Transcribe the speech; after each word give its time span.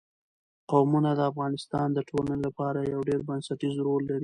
قومونه 0.71 1.09
د 1.15 1.21
افغانستان 1.31 1.87
د 1.93 1.99
ټولنې 2.09 2.37
لپاره 2.47 2.79
یو 2.93 3.01
ډېر 3.09 3.19
بنسټيز 3.29 3.75
رول 3.87 4.03
لري. 4.09 4.19